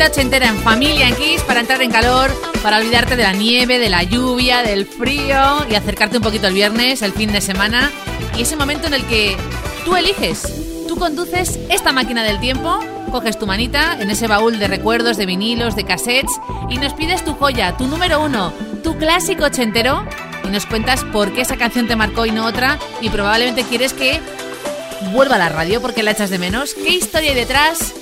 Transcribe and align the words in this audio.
cita 0.00 0.12
ochentera 0.12 0.48
en 0.48 0.56
familia 0.62 1.08
en 1.08 1.14
Kiss 1.14 1.42
para 1.42 1.60
entrar 1.60 1.82
en 1.82 1.90
calor, 1.90 2.30
para 2.62 2.78
olvidarte 2.78 3.16
de 3.16 3.22
la 3.22 3.34
nieve, 3.34 3.78
de 3.78 3.90
la 3.90 4.02
lluvia, 4.02 4.62
del 4.62 4.86
frío 4.86 5.66
y 5.68 5.74
acercarte 5.74 6.16
un 6.16 6.22
poquito 6.22 6.46
el 6.46 6.54
viernes, 6.54 7.02
el 7.02 7.12
fin 7.12 7.30
de 7.32 7.42
semana 7.42 7.90
y 8.34 8.40
ese 8.40 8.56
momento 8.56 8.86
en 8.86 8.94
el 8.94 9.04
que 9.04 9.36
tú 9.84 9.96
eliges, 9.96 10.54
tú 10.88 10.96
conduces 10.96 11.58
esta 11.68 11.92
máquina 11.92 12.22
del 12.22 12.40
tiempo, 12.40 12.80
coges 13.10 13.38
tu 13.38 13.46
manita 13.46 13.98
en 14.00 14.08
ese 14.10 14.26
baúl 14.26 14.58
de 14.58 14.68
recuerdos, 14.68 15.18
de 15.18 15.26
vinilos, 15.26 15.76
de 15.76 15.84
cassettes 15.84 16.32
y 16.70 16.78
nos 16.78 16.94
pides 16.94 17.22
tu 17.22 17.34
joya, 17.34 17.76
tu 17.76 17.86
número 17.86 18.22
uno, 18.22 18.54
tu 18.82 18.96
clásico 18.96 19.44
ochentero 19.44 20.06
y 20.44 20.48
nos 20.48 20.64
cuentas 20.64 21.04
por 21.12 21.34
qué 21.34 21.42
esa 21.42 21.58
canción 21.58 21.88
te 21.88 21.96
marcó 21.96 22.24
y 22.24 22.30
no 22.30 22.46
otra 22.46 22.78
y 23.02 23.10
probablemente 23.10 23.64
quieres 23.64 23.92
que 23.92 24.18
vuelva 25.12 25.34
a 25.34 25.38
la 25.38 25.50
radio 25.50 25.82
porque 25.82 26.02
la 26.02 26.12
echas 26.12 26.30
de 26.30 26.38
menos. 26.38 26.72
¿Qué 26.72 26.88
historia 26.88 27.30
hay 27.30 27.36
detrás? 27.36 27.92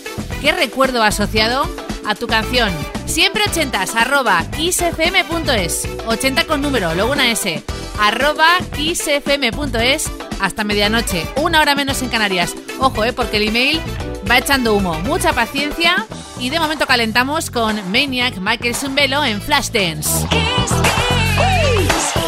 ¿Qué 0.40 0.52
recuerdo 0.52 1.02
asociado 1.02 1.87
a 2.08 2.14
tu 2.14 2.26
canción. 2.26 2.72
Siempre 3.06 3.44
ochentas, 3.46 3.94
arroba 3.94 4.42
kissfm.es. 4.56 5.86
80 6.06 6.44
con 6.46 6.62
número, 6.62 6.94
luego 6.94 7.12
una 7.12 7.30
S. 7.30 7.62
Arroba 8.00 8.58
kissfm.es 8.74 10.10
hasta 10.40 10.64
medianoche, 10.64 11.26
una 11.36 11.60
hora 11.60 11.74
menos 11.74 12.00
en 12.00 12.08
Canarias. 12.08 12.54
Ojo, 12.80 13.04
eh, 13.04 13.12
porque 13.12 13.36
el 13.36 13.48
email 13.48 13.80
va 14.28 14.38
echando 14.38 14.74
humo. 14.74 14.94
Mucha 15.00 15.34
paciencia 15.34 16.06
y 16.40 16.48
de 16.48 16.58
momento 16.58 16.86
calentamos 16.86 17.50
con 17.50 17.76
Maniac 17.92 18.38
Michael 18.38 18.74
Zumbelo 18.74 19.22
en 19.24 19.42
Flashdance. 19.42 20.26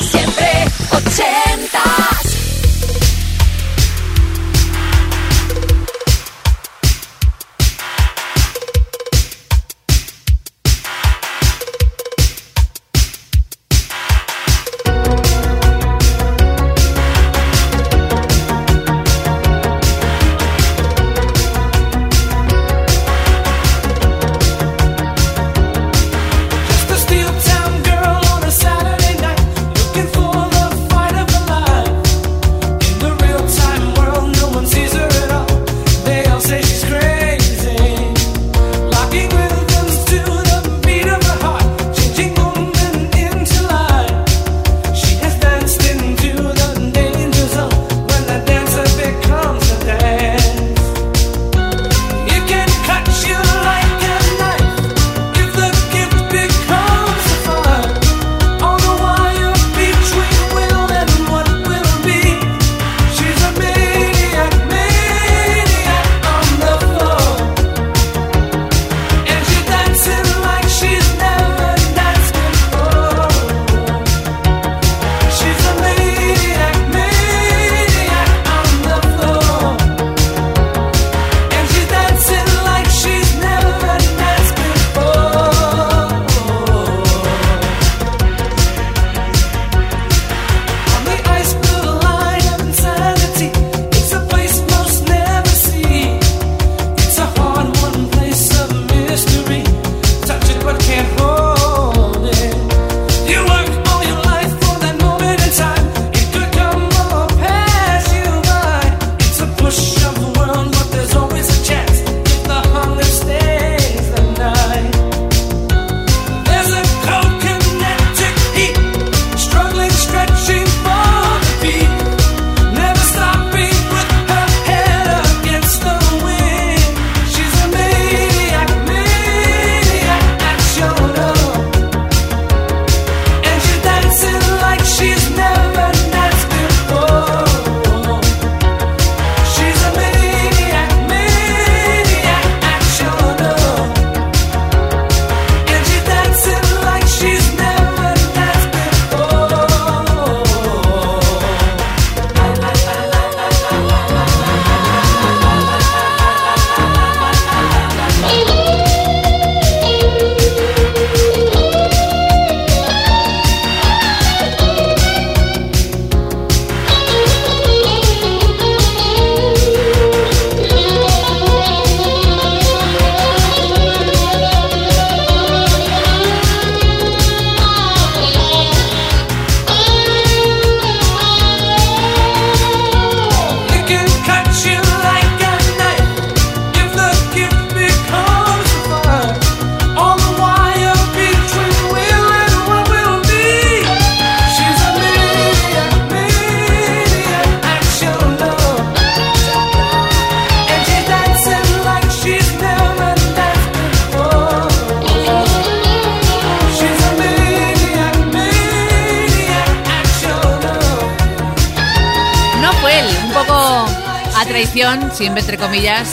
Siempre 0.01 0.65
80. 0.93 2.00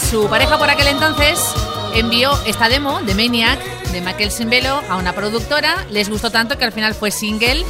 Su 0.09 0.29
pareja 0.29 0.57
por 0.57 0.69
aquel 0.69 0.87
entonces 0.87 1.37
envió 1.93 2.31
esta 2.45 2.69
demo 2.69 3.01
de 3.01 3.13
Maniac 3.13 3.59
de 3.91 3.99
Michael 3.99 4.31
Simbelo 4.31 4.81
a 4.89 4.95
una 4.95 5.13
productora. 5.13 5.85
Les 5.91 6.09
gustó 6.09 6.31
tanto 6.31 6.57
que 6.57 6.63
al 6.63 6.71
final 6.71 6.93
fue 6.93 7.11
single 7.11 7.65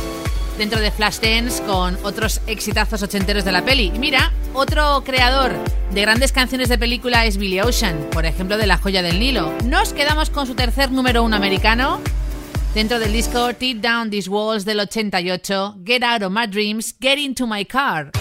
dentro 0.56 0.80
de 0.80 0.92
Flashdance 0.92 1.64
con 1.64 1.98
otros 2.04 2.42
exitazos 2.46 3.02
ochenteros 3.02 3.44
de 3.44 3.52
la 3.52 3.66
peli. 3.66 3.92
Y 3.94 3.98
mira, 3.98 4.32
otro 4.54 5.04
creador 5.04 5.52
de 5.92 6.02
grandes 6.02 6.32
canciones 6.32 6.70
de 6.70 6.78
película 6.78 7.26
es 7.26 7.38
Billy 7.38 7.60
Ocean, 7.62 7.98
por 8.12 8.28
ejemplo 8.28 8.58
de 8.58 8.68
La 8.68 8.78
joya 8.78 9.02
del 9.02 9.20
Nilo. 9.20 9.52
Nos 9.64 9.94
quedamos 9.94 10.30
con 10.30 10.46
su 10.46 10.54
tercer 10.54 10.92
número 10.92 11.24
uno 11.24 11.36
americano 11.36 12.02
dentro 12.76 13.00
del 13.00 13.14
disco 13.14 13.52
Tear 13.56 13.82
Down 13.82 14.12
These 14.12 14.30
Walls 14.30 14.64
del 14.64 14.80
88, 14.82 15.78
Get 15.84 16.04
Out 16.04 16.22
of 16.22 16.32
My 16.32 16.46
Dreams, 16.46 16.96
Get 17.02 17.18
Into 17.18 17.48
My 17.48 17.66
Car. 17.66 18.12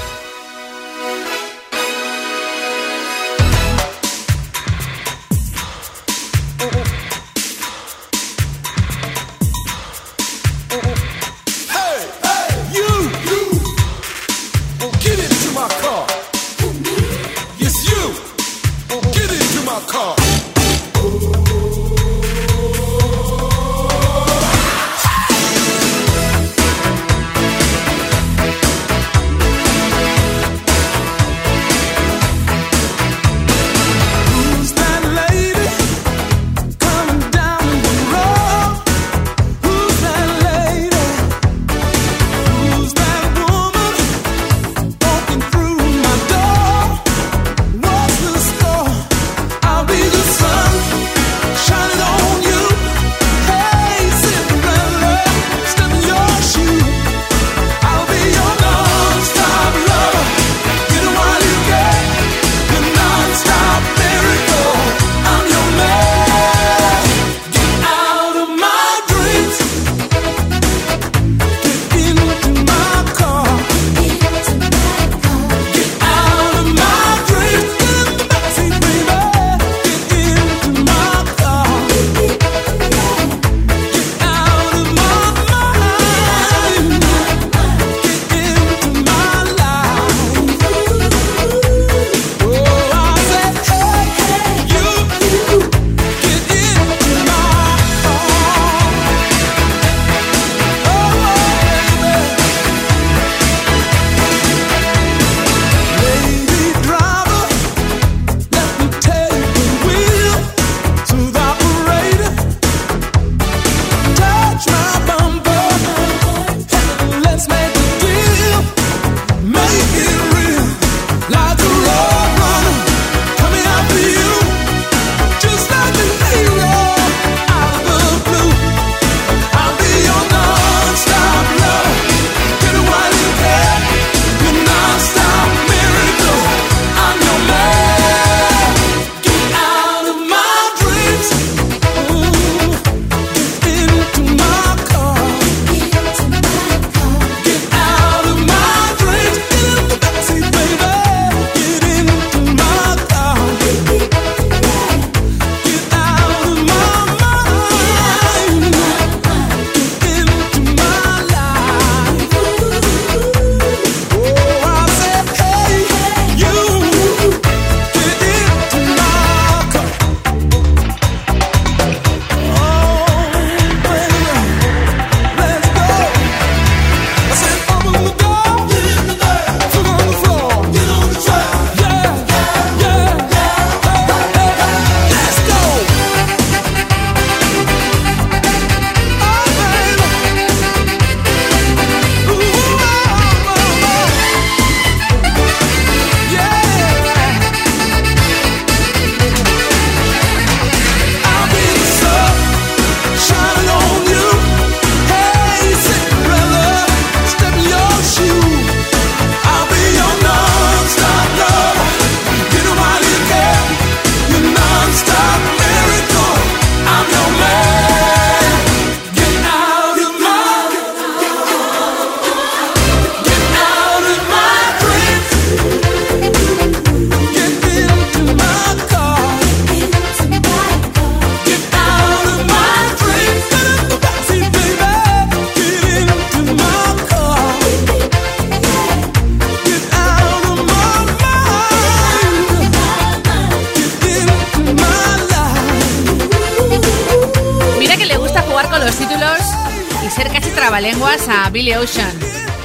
Billy 251.56 251.72
Ocean. 251.72 252.15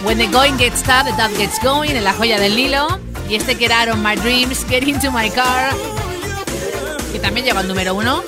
When 0.04 0.18
the 0.18 0.28
going 0.28 0.58
gets 0.58 0.82
the 0.84 1.14
tough 1.16 1.38
gets 1.38 1.64
going, 1.64 1.92
en 1.92 2.04
la 2.04 2.12
joya 2.12 2.38
del 2.38 2.58
Nilo. 2.58 3.00
Y 3.30 3.36
este 3.36 3.56
que 3.56 3.64
era 3.64 3.96
My 3.96 4.18
Dreams, 4.18 4.66
Get 4.68 4.84
Into 4.86 5.14
My 5.14 5.30
Car, 5.30 5.72
que 7.14 7.20
también 7.20 7.46
llegó 7.46 7.60
al 7.60 7.70
número 7.70 7.96
uno 7.96 8.22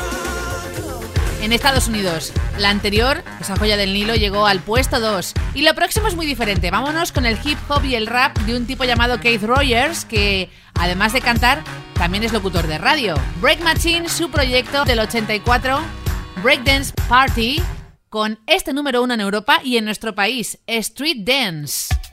en 1.41 1.51
Estados 1.51 1.89
Unidos. 1.89 2.31
La 2.57 2.69
anterior, 2.69 3.25
esa 3.41 3.57
joya 3.57 3.75
del 3.75 3.91
Nilo, 3.91 4.15
llegó 4.15 4.47
al 4.47 4.61
puesto 4.61 5.01
2. 5.01 5.33
Y 5.53 5.63
lo 5.63 5.75
próximo 5.75 6.07
es 6.07 6.15
muy 6.15 6.25
diferente. 6.25 6.71
Vámonos 6.71 7.11
con 7.11 7.25
el 7.25 7.37
hip 7.43 7.57
hop 7.67 7.83
y 7.83 7.95
el 7.95 8.07
rap 8.07 8.37
de 8.37 8.55
un 8.55 8.65
tipo 8.65 8.85
llamado 8.85 9.19
Keith 9.19 9.43
Rogers, 9.43 10.05
que 10.05 10.49
además 10.75 11.11
de 11.11 11.19
cantar, 11.19 11.61
también 11.95 12.23
es 12.23 12.31
locutor 12.31 12.67
de 12.67 12.77
radio. 12.77 13.15
Break 13.41 13.59
Machine, 13.63 14.07
su 14.07 14.31
proyecto 14.31 14.85
del 14.85 14.99
84, 14.99 15.81
Breakdance 16.41 16.93
Party, 17.09 17.61
con 18.13 18.37
este 18.45 18.73
número 18.73 19.01
uno 19.01 19.15
en 19.15 19.21
Europa 19.21 19.59
y 19.63 19.77
en 19.77 19.85
nuestro 19.85 20.13
país, 20.13 20.59
Street 20.67 21.25
Dance. 21.25 22.12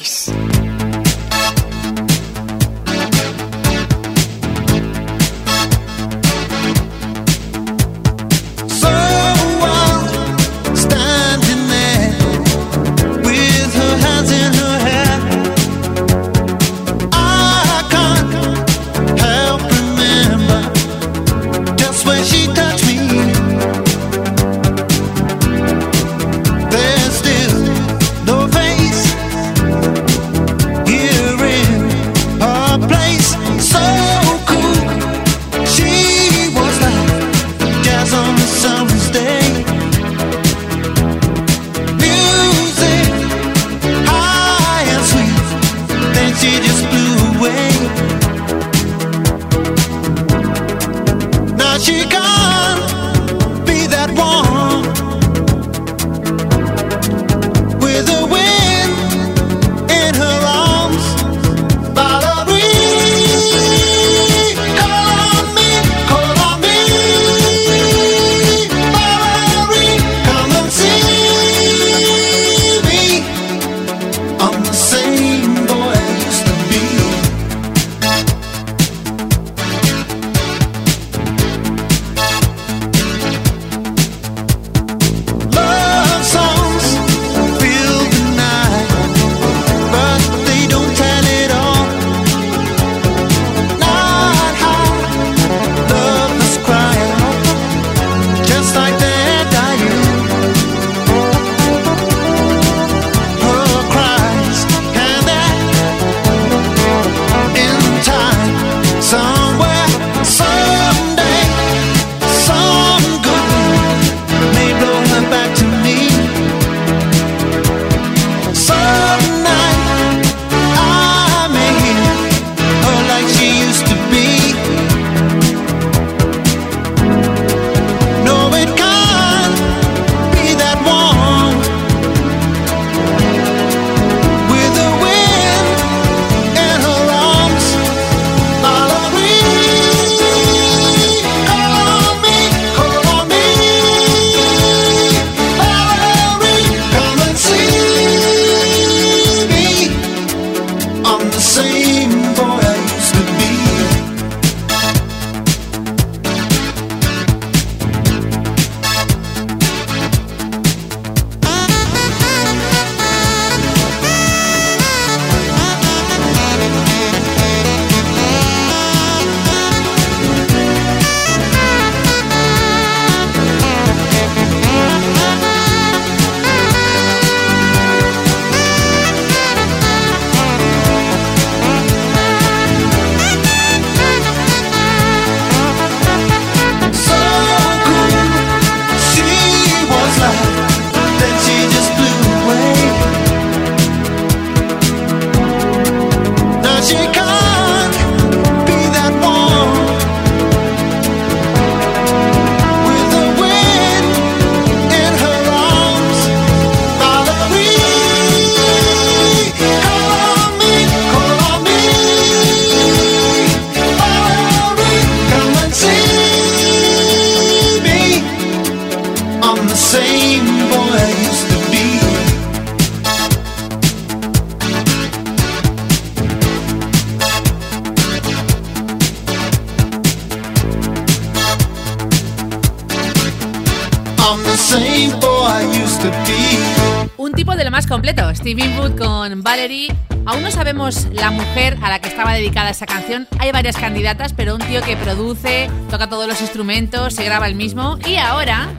Varias 243.61 243.77
candidatas, 243.77 244.33
pero 244.33 244.55
un 244.55 244.61
tío 244.61 244.81
que 244.81 244.97
produce, 244.97 245.69
toca 245.91 246.09
todos 246.09 246.27
los 246.27 246.41
instrumentos, 246.41 247.13
se 247.13 247.23
graba 247.23 247.45
el 247.45 247.53
mismo. 247.53 247.99
Y 248.07 248.15
ahora, 248.15 248.73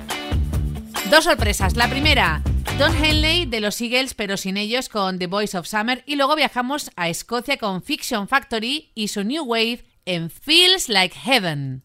dos 1.09 1.23
sorpresas. 1.23 1.77
La 1.77 1.87
primera, 1.87 2.43
Don 2.81 2.93
Henley 2.93 3.47
de 3.47 3.61
los 3.61 3.81
Eagles, 3.81 4.15
pero 4.15 4.37
sin 4.37 4.57
ellos, 4.57 4.89
con 4.89 5.21
The 5.21 5.29
Voice 5.29 5.57
of 5.57 5.69
Summer. 5.69 6.03
Y 6.05 6.17
luego 6.17 6.35
viajamos 6.35 6.91
a 6.97 7.09
Escocia 7.09 7.59
con 7.59 7.85
Fiction 7.85 8.27
Factory 8.27 8.91
y 8.97 9.07
su 9.07 9.23
New 9.23 9.45
Wave 9.45 9.85
en 10.05 10.31
Feels 10.31 10.89
Like 10.89 11.17
Heaven. 11.17 11.85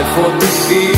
I 0.00 0.04
for 0.14 0.30
the 0.38 0.46
sea. 0.46 0.97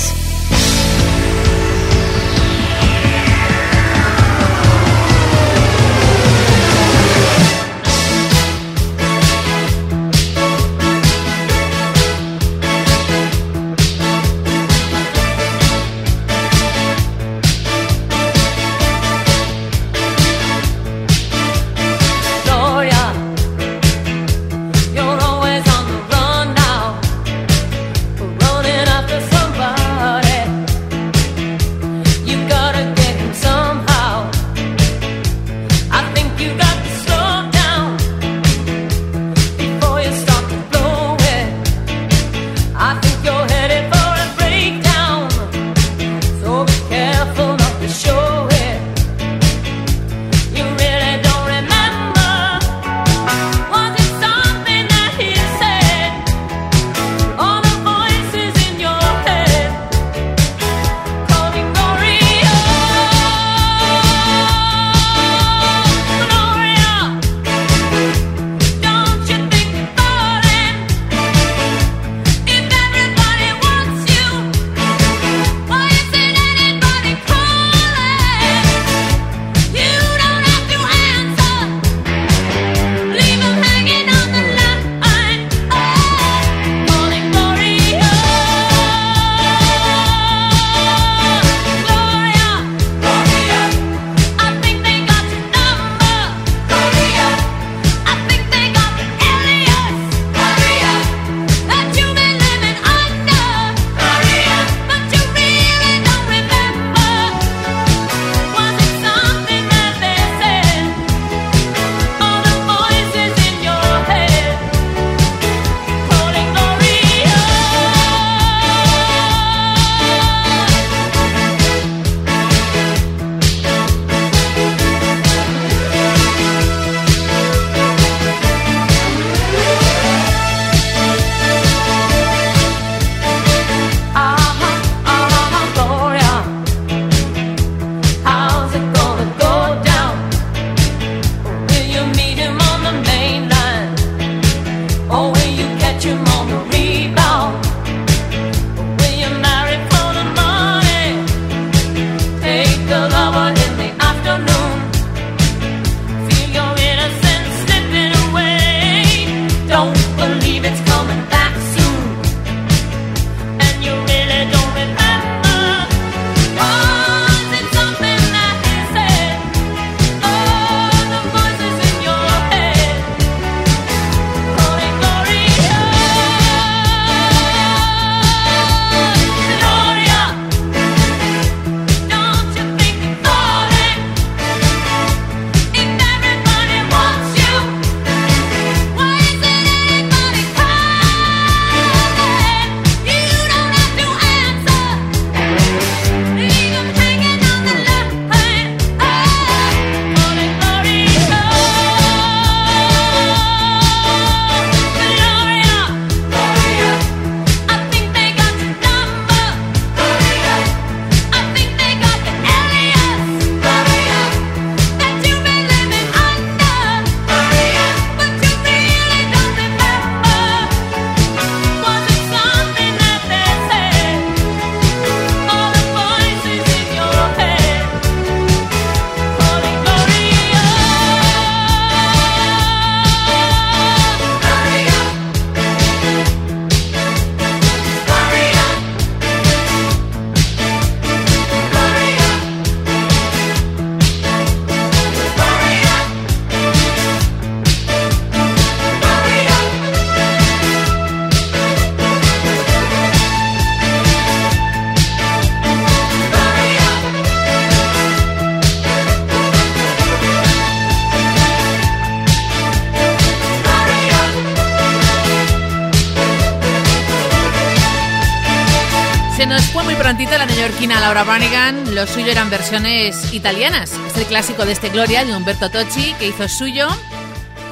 Fue 269.73 269.83
muy 269.83 269.95
prontito 269.95 270.37
la 270.37 270.45
neoyorquina 270.45 270.99
Laura 270.99 271.23
Branigan. 271.23 271.95
Lo 271.95 272.05
suyo 272.07 272.31
eran 272.31 272.49
versiones 272.49 273.33
italianas. 273.33 273.93
Es 274.07 274.17
el 274.17 274.25
clásico 274.25 274.65
de 274.65 274.73
este 274.73 274.89
Gloria 274.89 275.23
de 275.23 275.35
Humberto 275.35 275.69
Tocci 275.69 276.13
que 276.19 276.27
hizo 276.27 276.47
suyo 276.47 276.87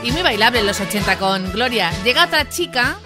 y 0.04 0.12
muy 0.12 0.22
bailable 0.22 0.60
en 0.60 0.68
los 0.68 0.80
80 0.80 1.18
con 1.18 1.52
Gloria. 1.52 1.92
Llega 2.04 2.26
otra 2.26 2.48
chica, 2.50 2.98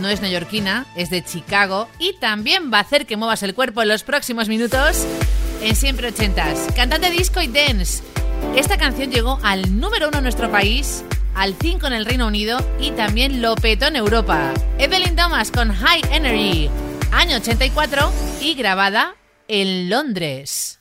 no 0.00 0.08
es 0.08 0.20
neoyorquina, 0.20 0.86
es 0.94 1.10
de 1.10 1.24
Chicago 1.24 1.88
y 1.98 2.14
también 2.14 2.72
va 2.72 2.78
a 2.78 2.82
hacer 2.82 3.06
que 3.06 3.16
muevas 3.16 3.42
el 3.42 3.54
cuerpo 3.54 3.82
en 3.82 3.88
los 3.88 4.02
próximos 4.02 4.48
minutos 4.48 5.04
en 5.62 5.74
Siempre 5.74 6.14
80s. 6.14 6.74
Cantante 6.74 7.10
disco 7.10 7.40
y 7.40 7.48
dance. 7.48 8.02
Esta 8.56 8.78
canción 8.78 9.10
llegó 9.10 9.38
al 9.42 9.80
número 9.80 10.08
uno 10.08 10.18
en 10.18 10.24
nuestro 10.24 10.50
país 10.50 11.04
al 11.34 11.54
5 11.60 11.86
en 11.86 11.92
el 11.92 12.04
Reino 12.04 12.26
Unido 12.26 12.58
y 12.80 12.90
también 12.92 13.40
lo 13.40 13.54
petó 13.54 13.86
en 13.86 13.96
Europa. 13.96 14.52
Evelyn 14.78 15.16
Thomas 15.16 15.50
con 15.50 15.72
High 15.72 16.02
Energy 16.12 16.68
año 17.12 17.36
84 17.36 18.12
y 18.40 18.54
grabada 18.54 19.16
en 19.48 19.90
Londres. 19.90 20.80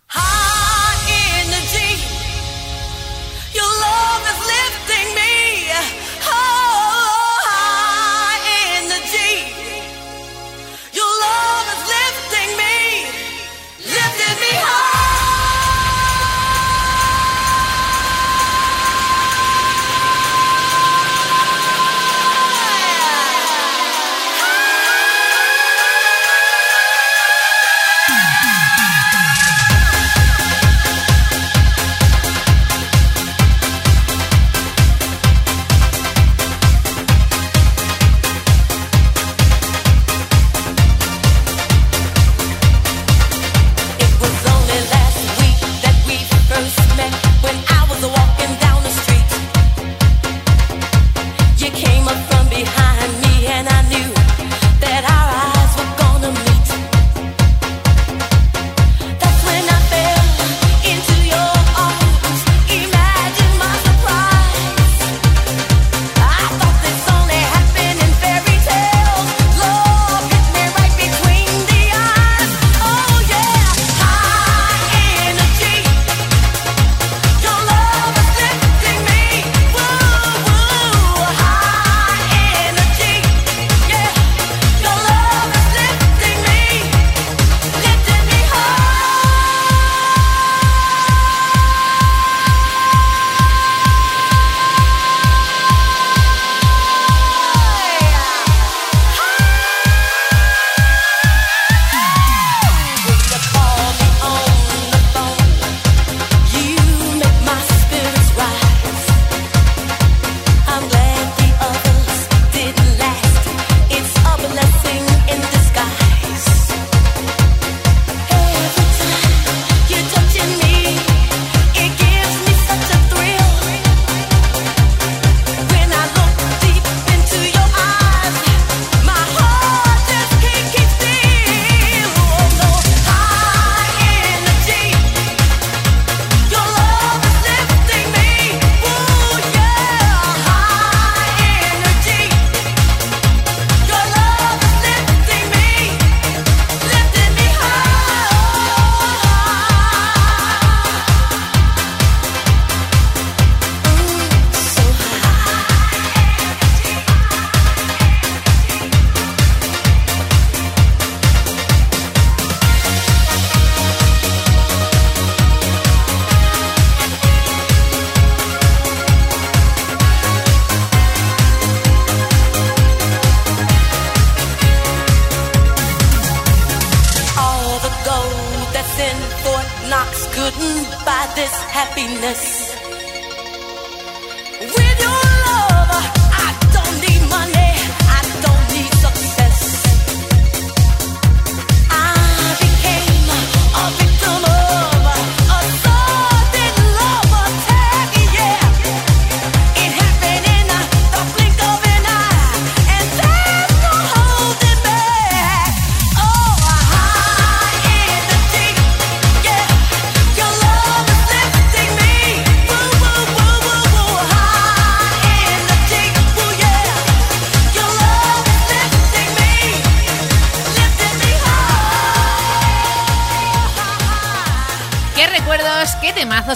gold 178.05 178.67
that's 178.73 178.99
in 178.99 179.17
Fort 179.43 179.69
Knox 179.89 180.27
couldn't 180.35 180.87
buy 181.05 181.31
this 181.35 181.53
happiness. 181.71 182.68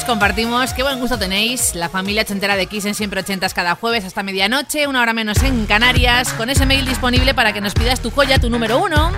Compartimos. 0.01 0.73
Qué 0.73 0.81
buen 0.81 0.99
gusto 0.99 1.19
tenéis. 1.19 1.75
La 1.75 1.87
familia 1.87 2.25
chentera 2.25 2.55
de 2.55 2.65
Kiss 2.65 2.85
en 2.85 2.95
siempre 2.95 3.19
ochentas 3.19 3.53
cada 3.53 3.75
jueves 3.75 4.03
hasta 4.03 4.23
medianoche, 4.23 4.87
una 4.87 5.01
hora 5.01 5.13
menos 5.13 5.43
en 5.43 5.67
Canarias, 5.67 6.33
con 6.33 6.49
ese 6.49 6.65
mail 6.65 6.83
disponible 6.83 7.35
para 7.35 7.53
que 7.53 7.61
nos 7.61 7.75
pidas 7.75 8.01
tu 8.01 8.09
joya, 8.09 8.39
tu 8.39 8.49
número 8.49 8.79
uno. 8.79 9.11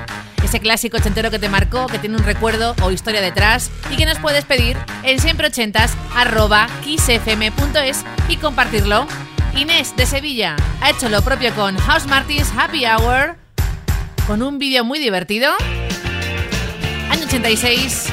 Ese 0.44 0.60
clásico 0.60 1.00
chentero 1.00 1.32
que 1.32 1.40
te 1.40 1.48
marcó, 1.48 1.88
que 1.88 1.98
tiene 1.98 2.18
un 2.18 2.24
recuerdo 2.26 2.76
o 2.84 2.92
historia 2.92 3.22
detrás 3.22 3.72
y 3.90 3.96
que 3.96 4.06
nos 4.06 4.20
puedes 4.20 4.44
pedir 4.44 4.76
en 5.04 5.20
siempre 5.20 5.48
ochentas 5.48 5.94
arroba 6.14 6.68
kissfm.es 6.84 8.04
y 8.28 8.36
compartirlo. 8.36 9.08
Inés 9.56 9.96
de 9.96 10.06
Sevilla 10.06 10.58
ha 10.82 10.90
hecho 10.90 11.08
lo 11.08 11.22
propio 11.22 11.56
con 11.56 11.78
House 11.78 12.06
Martins 12.08 12.52
Happy 12.58 12.86
Hour 12.86 13.38
con 14.28 14.42
un 14.42 14.60
vídeo 14.60 14.84
muy 14.84 15.00
divertido 15.00 15.54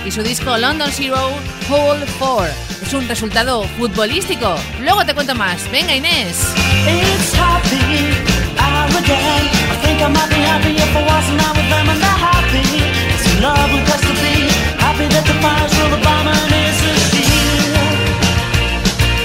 y 0.04 0.10
su 0.10 0.20
disco 0.22 0.56
London 0.58 0.90
Zero 0.90 1.30
Hole 1.70 2.04
4. 2.18 2.52
Es 2.82 2.92
un 2.92 3.06
resultado 3.06 3.62
futbolístico. 3.78 4.56
Luego 4.80 5.06
te 5.06 5.14
cuento 5.14 5.36
más. 5.36 5.70
Venga 5.70 5.94
Inés. 5.94 6.52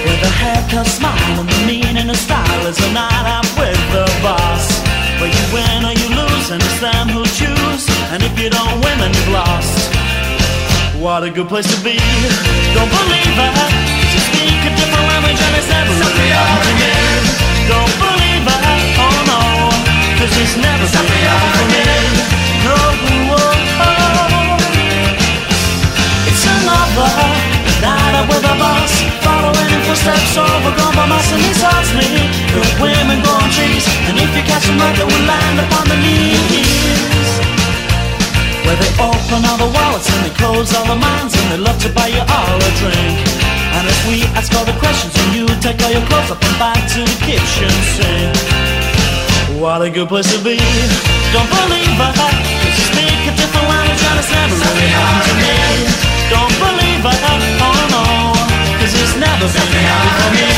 With 0.04 0.22
a 0.22 0.30
the 0.30 1.88
is 2.68 2.78
with 8.72 9.00
and 9.00 9.67
What 11.08 11.24
a 11.24 11.30
good 11.30 11.48
place 11.48 11.64
to 11.64 11.80
be. 11.82 11.96
Don't 12.76 12.90
believe. 12.92 13.32
'cause 13.32 14.12
you 14.12 14.20
speak 14.28 14.60
a 14.68 14.72
different 14.76 15.06
language 15.08 15.40
and 15.40 15.54
it's 15.56 15.70
never 15.72 15.94
really 16.00 16.28
to 16.68 16.72
me. 16.76 16.92
Don't 17.72 17.94
believe 17.96 18.44
it. 18.44 18.62
Oh 19.00 19.16
no. 19.30 19.40
Cause 20.18 20.34
it's 20.36 20.56
never 20.60 20.84
really 20.84 21.24
to 21.56 21.62
me. 21.72 21.84
No. 22.66 22.76
Oh, 23.40 23.88
oh. 23.88 24.58
It's 26.28 26.44
another 26.56 27.12
night 27.80 28.14
out 28.20 28.28
with 28.28 28.52
a 28.52 28.56
boss. 28.60 28.92
Following 29.24 29.70
in 29.76 29.80
footsteps 29.88 30.36
overgrown 30.36 30.94
by 30.94 31.06
moss 31.08 31.32
and 31.32 31.40
he 31.40 31.52
asks 31.72 31.94
me. 32.00 32.08
Good 32.52 32.72
women 32.84 33.18
growing 33.24 33.52
trees. 33.56 33.84
And 34.08 34.14
if 34.24 34.30
you 34.36 34.42
catch 34.50 34.66
them 34.68 34.76
right, 34.78 34.94
they 34.94 35.08
will 35.08 35.24
land 35.24 35.56
upon 35.64 35.88
the 35.88 35.96
knees. 36.04 37.17
Where 38.68 38.76
they 38.76 38.92
open 39.00 39.40
all 39.48 39.56
the 39.56 39.72
wallets 39.72 40.12
and 40.12 40.28
they 40.28 40.34
close 40.36 40.68
all 40.76 40.84
the 40.84 41.00
minds 41.00 41.32
and 41.32 41.46
they 41.48 41.56
love 41.56 41.80
to 41.80 41.88
buy 41.88 42.12
you 42.12 42.20
all 42.20 42.52
a 42.60 42.70
drink. 42.76 43.16
And 43.72 43.88
if 43.88 43.96
we 44.04 44.28
ask 44.36 44.52
all 44.52 44.68
the 44.68 44.76
questions 44.76 45.16
and 45.16 45.28
you 45.32 45.48
take 45.64 45.80
all 45.80 45.88
your 45.88 46.04
clothes 46.04 46.28
up 46.28 46.36
and 46.36 46.56
back 46.60 46.76
to 46.92 47.00
the 47.00 47.16
kitchen 47.24 47.72
sink. 47.96 48.36
What 49.56 49.80
a 49.80 49.88
good 49.88 50.12
place 50.12 50.28
to 50.36 50.44
be. 50.44 50.60
Don't 51.32 51.48
believe 51.48 51.96
it. 51.96 52.12
Cause 52.12 52.76
you 52.76 52.84
speak 52.92 53.20
a 53.24 53.32
different 53.40 53.72
language 53.72 54.04
and 54.04 54.20
it's 54.20 54.28
never 54.36 54.52
really 54.60 54.88
happened 54.92 55.24
to 55.24 55.34
me. 55.40 55.56
Don't 56.28 56.56
believe 56.60 57.08
it. 57.08 57.20
Oh 57.64 57.72
no. 57.88 58.04
Cause 58.84 58.92
it's 58.92 59.16
never 59.16 59.48
been 59.48 59.80
happened 59.80 60.12
for 60.12 60.30
me. 60.36 60.57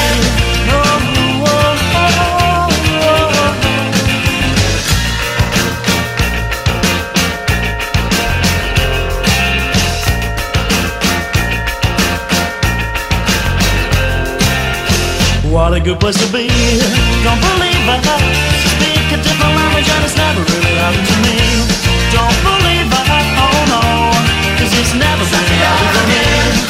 What 15.61 15.75
a 15.75 15.79
good 15.79 16.01
place 16.01 16.17
to 16.17 16.33
be. 16.33 16.49
Don't 17.23 17.39
believe 17.39 17.85
it. 17.85 18.01
Speak 18.73 19.13
a 19.13 19.21
different 19.23 19.55
language 19.55 19.91
and 19.93 20.05
it's 20.07 20.17
never 20.17 20.41
really 20.41 20.75
happened 20.81 21.07
to 21.07 21.17
me. 21.21 21.37
Don't 22.17 22.39
believe 22.49 22.89
it. 22.89 23.09
Oh 23.37 23.61
no. 23.69 24.57
Cause 24.57 24.73
it's 24.81 24.95
never 24.95 25.23
really 25.23 25.57
happened 25.61 26.57
to 26.57 26.65
me. 26.65 26.70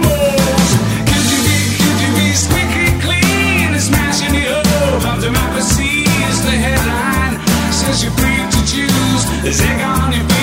as 7.91 8.03
you 8.05 8.09
free 8.11 8.37
to 8.49 8.59
choose. 8.65 9.23
Is 9.43 9.59
it 9.59 9.77
gonna 9.79 10.23
be? 10.27 10.40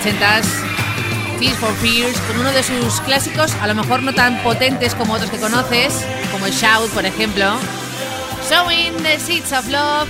Ochentas. 0.00 0.46
Tears 1.38 1.56
for 1.58 1.74
Fears, 1.74 2.18
con 2.20 2.40
uno 2.40 2.52
de 2.52 2.62
sus 2.62 3.00
clásicos, 3.02 3.52
a 3.60 3.66
lo 3.66 3.74
mejor 3.74 4.02
no 4.02 4.14
tan 4.14 4.42
potentes 4.42 4.94
como 4.94 5.14
otros 5.14 5.30
que 5.30 5.38
conoces, 5.38 6.04
como 6.32 6.48
Shout, 6.48 6.90
por 6.90 7.04
ejemplo. 7.04 7.44
Showing 8.48 9.02
the 9.02 9.18
Seeds 9.18 9.52
of 9.52 9.68
Love. 9.68 10.08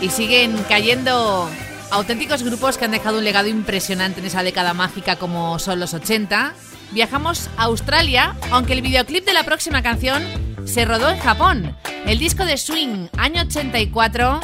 Y 0.00 0.08
siguen 0.08 0.56
cayendo 0.68 1.50
auténticos 1.90 2.42
grupos 2.42 2.78
que 2.78 2.86
han 2.86 2.90
dejado 2.90 3.18
un 3.18 3.24
legado 3.24 3.48
impresionante 3.48 4.20
en 4.20 4.26
esa 4.26 4.42
década 4.42 4.72
mágica 4.72 5.16
como 5.16 5.58
son 5.58 5.80
los 5.80 5.92
80. 5.92 6.54
Viajamos 6.92 7.50
a 7.58 7.64
Australia, 7.64 8.36
aunque 8.50 8.72
el 8.72 8.82
videoclip 8.82 9.26
de 9.26 9.34
la 9.34 9.44
próxima 9.44 9.82
canción 9.82 10.22
se 10.64 10.84
rodó 10.84 11.10
en 11.10 11.18
Japón. 11.18 11.76
El 12.06 12.18
disco 12.18 12.44
de 12.44 12.56
Swing, 12.56 13.08
año 13.18 13.42
84, 13.42 14.40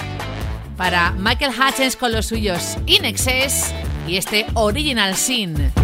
para 0.76 1.12
Michael 1.12 1.52
Hutchins 1.52 1.96
con 1.96 2.12
los 2.12 2.26
suyos 2.26 2.76
In 2.86 3.04
Excess 3.04 3.72
y 4.06 4.16
este 4.16 4.46
Original 4.54 5.14
Sin. 5.16 5.83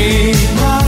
Dream 0.00 0.79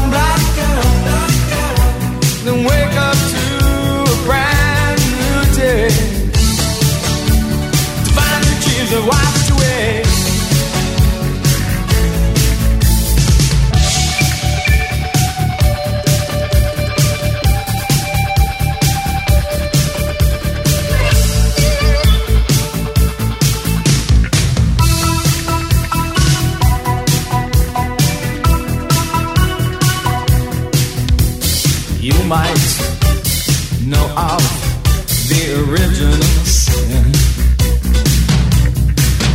original 35.53 36.23
sin. 36.45 37.05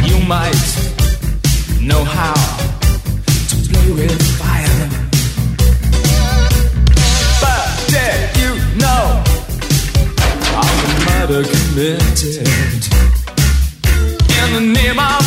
You 0.04 0.18
might 0.26 0.66
know 1.82 2.04
how 2.04 2.34
to 3.50 3.56
play 3.70 3.92
with 3.92 4.22
fire. 4.40 4.90
But 7.42 7.66
did 7.94 8.38
you 8.42 8.52
know 8.82 9.24
of 10.58 10.74
the 10.82 10.90
murder 11.06 11.44
committed 11.44 12.38
in 14.42 14.54
the 14.54 14.62
name 14.74 15.00
of 15.00 15.27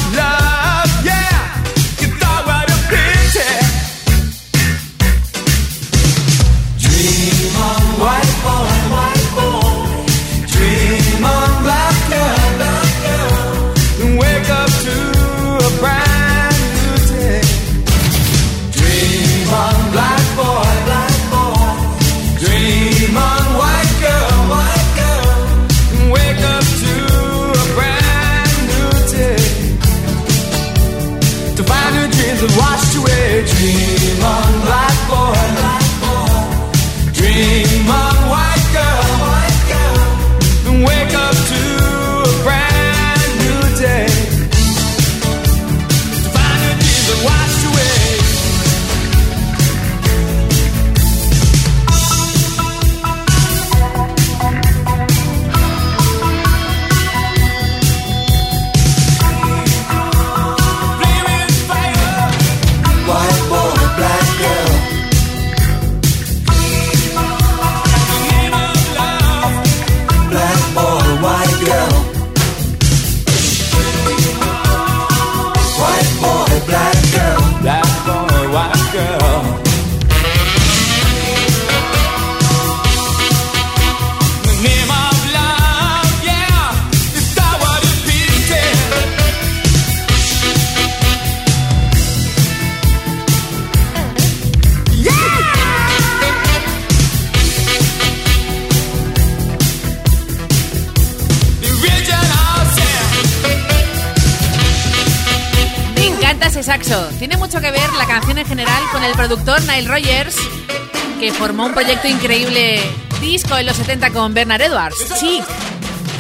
proyecto 112.01 112.25
increíble 112.25 112.81
disco 113.21 113.57
en 113.57 113.67
los 113.67 113.77
70 113.77 114.11
con 114.11 114.33
Bernard 114.33 114.63
Edwards, 114.63 114.97
Chic. 115.19 115.45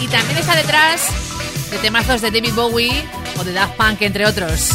Y 0.00 0.06
también 0.08 0.38
está 0.38 0.54
detrás 0.54 1.08
de 1.70 1.78
temazos 1.78 2.20
de 2.20 2.30
David 2.30 2.54
Bowie 2.54 3.04
o 3.38 3.44
de 3.44 3.52
Daft 3.52 3.76
Punk, 3.76 4.02
entre 4.02 4.26
otros. 4.26 4.70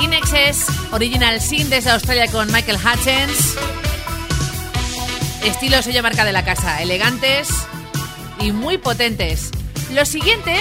Inexes, 0.00 0.66
Original 0.92 1.40
Sin 1.40 1.68
desde 1.68 1.90
Australia 1.90 2.26
con 2.30 2.50
Michael 2.52 2.78
Hutchins. 2.78 3.56
Estilo 5.44 5.82
sello 5.82 6.02
marca 6.02 6.24
de 6.24 6.32
la 6.32 6.44
casa, 6.44 6.80
elegantes 6.82 7.48
y 8.40 8.52
muy 8.52 8.78
potentes. 8.78 9.50
Lo 9.92 10.04
siguiente 10.04 10.54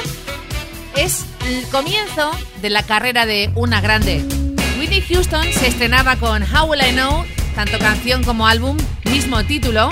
es 0.96 1.26
el 1.48 1.64
comienzo 1.70 2.32
de 2.62 2.70
la 2.70 2.84
carrera 2.84 3.26
de 3.26 3.52
una 3.56 3.82
grande. 3.82 4.24
Whitney 4.80 5.02
Houston 5.02 5.46
se 5.54 5.68
estrenaba 5.68 6.16
con 6.16 6.44
How 6.44 6.66
Will 6.70 6.82
I 6.82 6.92
Know, 6.92 7.26
tanto 7.56 7.78
canción 7.80 8.24
como 8.24 8.48
álbum, 8.48 8.78
mismo 9.12 9.44
título. 9.44 9.90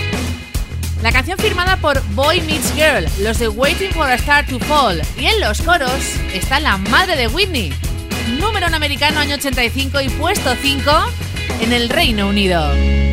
La 1.02 1.12
canción 1.12 1.38
firmada 1.38 1.78
por 1.78 2.02
Boy 2.16 2.42
Meets 2.42 2.74
Girl, 2.76 3.06
los 3.24 3.40
de 3.40 3.48
Waiting 3.48 3.92
for 3.92 4.10
a 4.10 4.16
Star 4.16 4.46
to 4.48 4.60
Fall. 4.60 5.02
Y 5.20 5.26
en 5.26 5.40
los 5.40 5.62
coros 5.62 5.92
está 6.34 6.60
la 6.60 6.78
madre 6.78 7.16
de 7.16 7.28
Whitney. 7.28 7.74
Número 8.40 8.68
en 8.68 8.74
americano 8.74 9.20
año 9.20 9.36
85 9.36 10.02
y 10.02 10.10
puesto 10.10 10.56
5 10.62 10.92
en 11.62 11.74
el 11.74 11.90
Reino 11.90 12.28
Unido. 12.28 13.07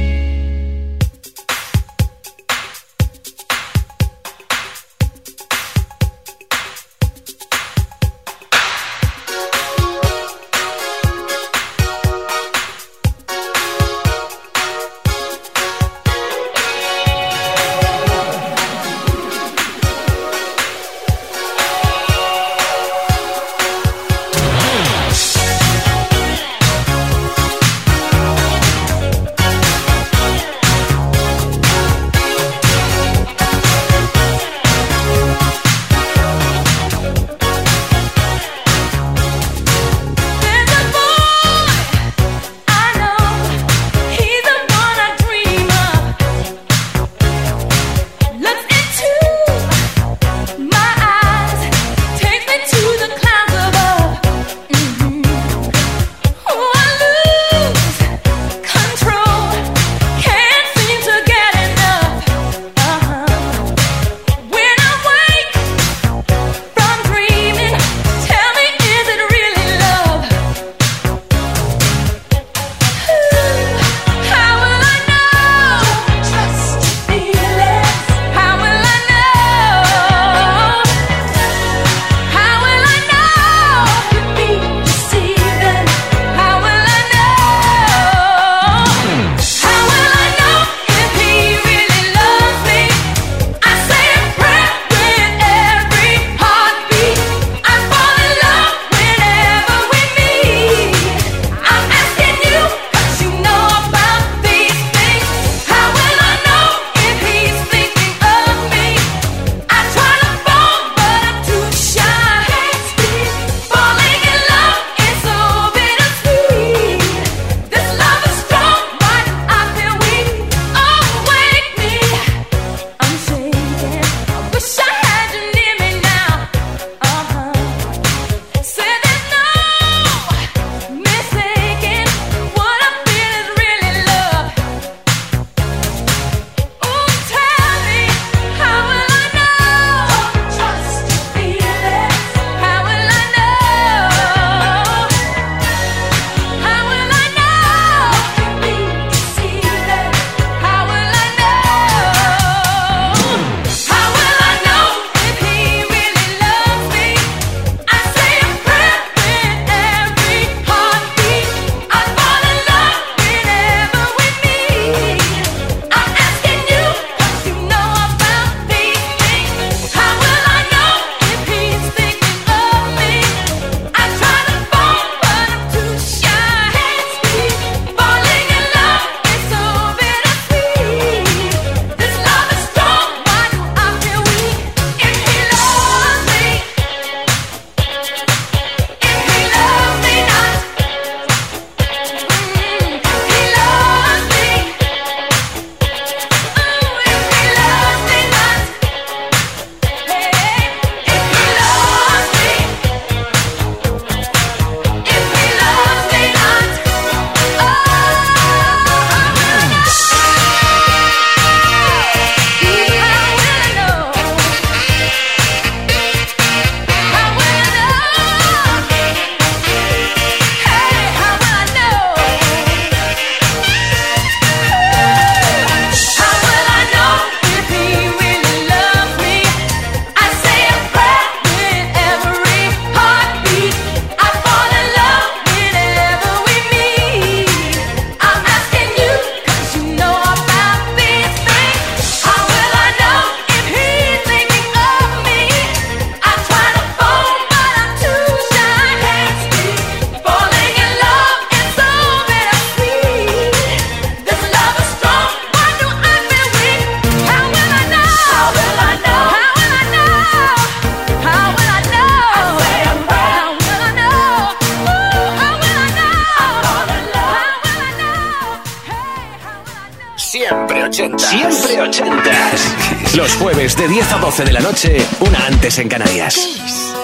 peace. 276.44 277.03